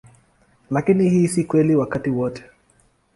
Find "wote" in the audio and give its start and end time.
2.09-2.43